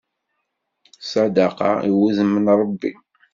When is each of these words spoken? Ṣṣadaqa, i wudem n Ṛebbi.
Ṣṣadaqa, 1.03 1.71
i 1.89 1.91
wudem 1.97 2.33
n 2.45 2.47
Ṛebbi. 2.59 2.91